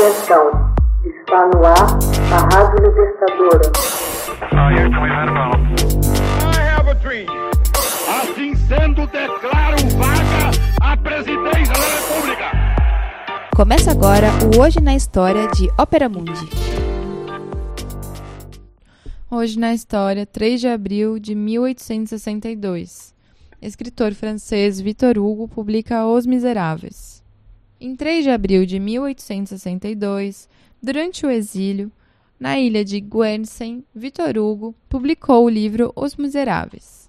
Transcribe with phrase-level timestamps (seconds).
[0.00, 0.72] Atenção,
[1.04, 1.98] está no ar
[2.32, 3.70] a Rádio Libertadora.
[8.08, 10.50] Assim sendo, declaro vaga
[10.80, 12.50] a presidência da República.
[13.54, 16.48] Começa agora o Hoje na História de Ópera Mundi.
[19.30, 23.14] Hoje na História, 3 de abril de 1862.
[23.60, 27.20] Escritor francês Victor Hugo publica Os Miseráveis.
[27.82, 30.50] Em 3 de abril de 1862,
[30.82, 31.90] durante o exílio,
[32.38, 37.08] na ilha de Guernsey, Victor Hugo publicou o livro Os Miseráveis,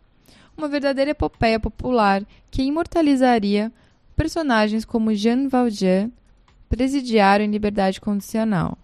[0.55, 3.69] uma verdadeira epopeia popular que imortalizaria
[4.15, 6.09] personagens como Jean Valjean,
[6.69, 8.77] presidiário em liberdade condicional.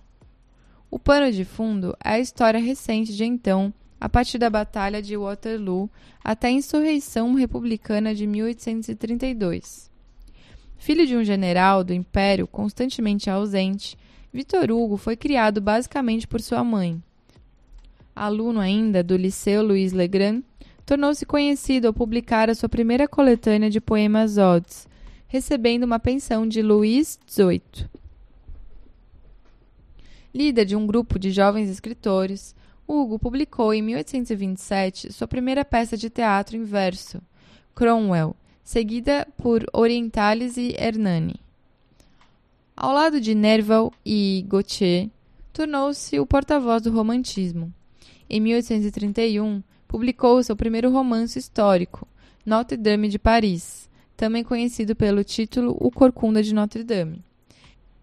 [0.91, 5.15] O pano de fundo é a história recente de então, a partir da Batalha de
[5.15, 5.89] Waterloo
[6.21, 9.87] até a insurreição republicana de 1832.
[10.77, 13.97] Filho de um general do Império constantemente ausente,
[14.31, 17.01] Vitor Hugo foi criado basicamente por sua mãe.
[18.15, 20.41] Aluno ainda do Liceu Louis Legrand,
[20.85, 24.87] tornou-se conhecido ao publicar a sua primeira coletânea de poemas odes,
[25.27, 27.89] recebendo uma pensão de Louis XVIII.
[30.33, 32.55] Líder de um grupo de jovens escritores,
[32.87, 37.21] Hugo publicou em 1827 sua primeira peça de teatro em verso,
[37.75, 38.35] Cromwell,
[38.67, 41.37] seguida por Orientalis e Hernani.
[42.75, 45.09] Ao lado de Nerval e Gautier,
[45.53, 47.73] tornou-se o porta-voz do romantismo.
[48.29, 52.05] Em 1831, publicou seu primeiro romance histórico,
[52.45, 57.23] Notre Dame de Paris, também conhecido pelo título O Corcunda de Notre Dame.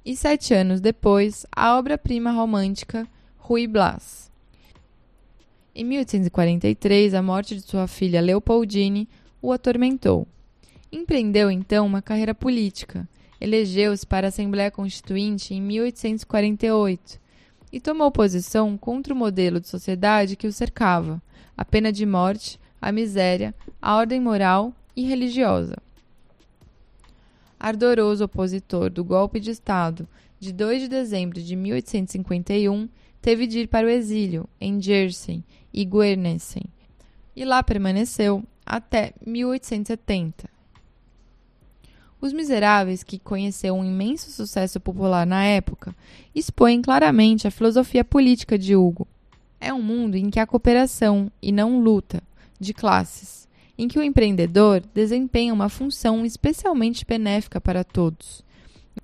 [0.02, 4.32] E sete anos depois, a obra-prima romântica Ruy Blas.
[5.74, 9.06] Em 1843, a morte de sua filha Leopoldine
[9.42, 10.26] o atormentou.
[10.96, 13.08] Empreendeu então uma carreira política.
[13.40, 17.18] Elegeu-se para a Assembleia Constituinte em 1848
[17.72, 21.20] e tomou posição contra o modelo de sociedade que o cercava,
[21.56, 23.52] a pena de morte, a miséria,
[23.82, 25.76] a ordem moral e religiosa.
[27.58, 30.06] Ardoroso opositor do golpe de Estado
[30.38, 32.88] de 2 de dezembro de 1851,
[33.20, 35.42] teve de ir para o exílio, em Jersey
[35.72, 36.62] e Guernsey,
[37.34, 40.53] e lá permaneceu até 1870.
[42.24, 45.94] Os Miseráveis, que conheceu um imenso sucesso popular na época,
[46.34, 49.06] expõem claramente a filosofia política de Hugo.
[49.60, 52.22] É um mundo em que há cooperação e não luta
[52.58, 53.46] de classes,
[53.76, 58.42] em que o empreendedor desempenha uma função especialmente benéfica para todos,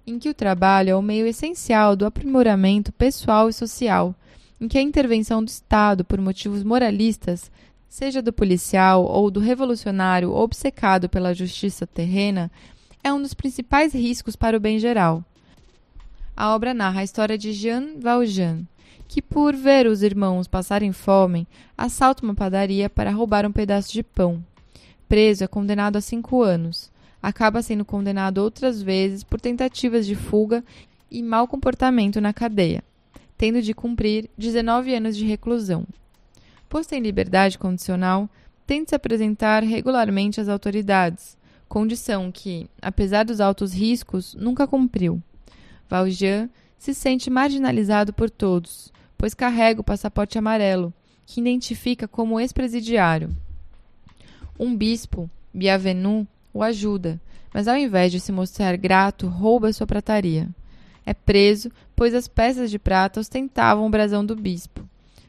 [0.06, 4.14] em que o trabalho é o meio essencial do aprimoramento pessoal e social,
[4.59, 7.53] em que a intervenção do Estado por motivos moralistas,
[7.86, 12.50] seja do policial ou do revolucionário obcecado pela justiça terrena,
[13.03, 15.25] é um dos principais riscos para o bem geral.
[16.37, 18.62] A obra narra a história de Jean Valjean,
[19.09, 24.03] que, por ver os irmãos passarem fome, assalta uma padaria para roubar um pedaço de
[24.03, 24.44] pão.
[25.09, 26.91] Preso, é condenado a cinco anos.
[27.22, 30.65] Acaba sendo condenado outras vezes por tentativas de fuga
[31.10, 32.84] e mau comportamento na cadeia,
[33.37, 35.84] tendo de cumprir 19 anos de reclusão.
[36.69, 38.31] Posto em liberdade condicional,
[38.65, 41.37] tenta se apresentar regularmente às autoridades,
[41.70, 45.22] condição que, apesar dos altos riscos, nunca cumpriu.
[45.88, 50.92] Valjean se sente marginalizado por todos, pois carrega o passaporte amarelo,
[51.25, 53.30] que identifica como ex-presidiário.
[54.59, 57.20] Um bispo, Bienvenu, o ajuda,
[57.54, 60.48] mas ao invés de se mostrar grato, rouba sua prataria.
[61.06, 64.84] É preso, pois as peças de prata ostentavam o brasão do bispo.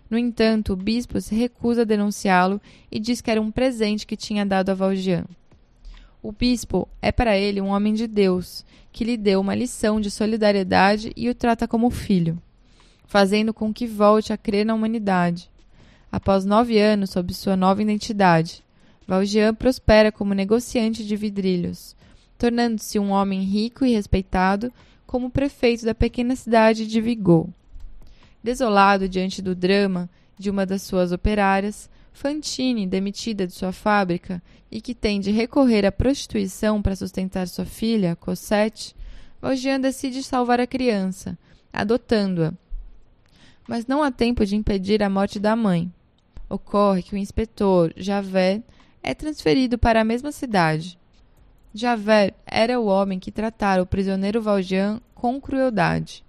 [0.10, 2.60] No entanto, o bispo se recusa a denunciá-lo
[2.92, 5.26] e diz que era um presente que tinha dado a Valjean.
[6.24, 10.12] O bispo é para ele um homem de Deus, que lhe deu uma lição de
[10.12, 12.40] solidariedade e o trata como filho,
[13.08, 15.50] fazendo com que volte a crer na humanidade.
[16.12, 18.64] Após nove anos sob sua nova identidade,
[19.08, 21.96] Valjean prospera como negociante de vidrilhos,
[22.38, 24.72] tornando-se um homem rico e respeitado
[25.08, 27.50] como prefeito da pequena cidade de Vigo.
[28.44, 34.82] Desolado diante do drama de uma das suas operárias, Fantine, demitida de sua fábrica e
[34.82, 38.96] que tem de recorrer à prostituição para sustentar sua filha, Cosette,
[39.42, 41.38] Valjean decide salvar a criança,
[41.74, 42.54] adotando-a.
[43.68, 45.92] Mas não há tempo de impedir a morte da mãe.
[46.50, 48.62] Ocorre que o inspetor Javert
[49.02, 51.00] é transferido para a mesma cidade.
[51.74, 56.24] Javert era o homem que tratara o prisioneiro Valjean com crueldade.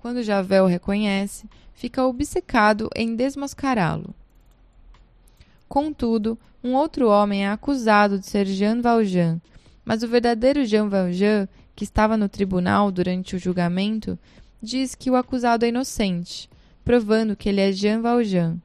[0.00, 4.14] Quando Javert o reconhece, fica obcecado em desmascará-lo.
[5.74, 9.40] Contudo, um outro homem é acusado de ser Jean Valjean,
[9.84, 14.18] mas o verdadeiro Jean Valjean que estava no tribunal durante o julgamento,
[14.62, 16.48] diz que o acusado é inocente,
[16.84, 18.58] provando que ele é Jean Valjean.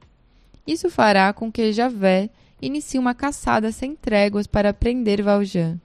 [0.64, 2.30] Isso fará com que Javé
[2.62, 5.80] inicie uma caçada sem tréguas para prender Valjean,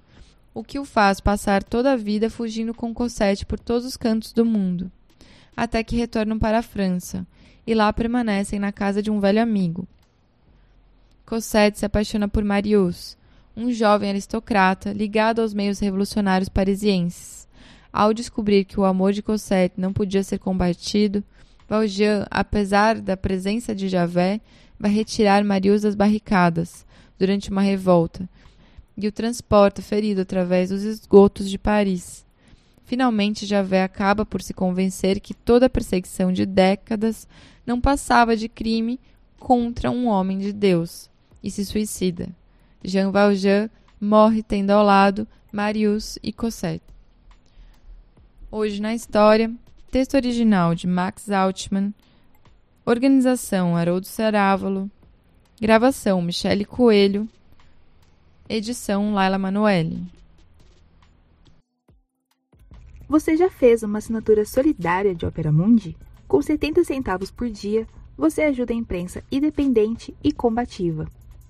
[0.53, 4.31] o que o faz passar toda a vida fugindo com Cosette por todos os cantos
[4.31, 4.91] do mundo,
[5.57, 7.25] até que retornam para a França,
[7.65, 9.87] e lá permanecem na casa de um velho amigo.
[11.25, 13.17] Cosette se apaixona por Marius,
[13.57, 17.47] um jovem aristocrata ligado aos meios revolucionários parisienses.
[17.91, 21.23] Ao descobrir que o amor de Cosette não podia ser combatido,
[21.67, 24.39] Valjean, apesar da presença de Javé,
[24.79, 26.85] vai retirar Marius das barricadas
[27.17, 28.29] durante uma revolta
[28.95, 32.23] e o transporta ferido através dos esgotos de Paris.
[32.83, 37.27] Finalmente, Javé acaba por se convencer que toda a perseguição de décadas
[37.65, 38.99] não passava de crime
[39.39, 41.09] contra um homem de Deus
[41.45, 42.27] e se suicida.
[42.83, 43.69] Jean Valjean
[44.01, 46.83] morre tendo ao lado Marius e Cosette.
[48.51, 49.53] Hoje na história,
[49.91, 51.93] texto original de Max Altman,
[52.83, 54.89] organização Haroldo Cerávalo,
[55.61, 57.29] gravação Michele Coelho,
[58.49, 60.03] edição Laila Manoeli.
[63.07, 65.95] Você já fez uma assinatura solidária de Opera Mundi?
[66.27, 67.87] Com 70 centavos por dia,
[68.17, 71.07] você ajuda a imprensa independente e combativa.